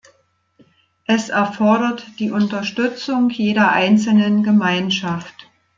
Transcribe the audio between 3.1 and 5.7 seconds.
jeder einzelnen Gemeinschaft.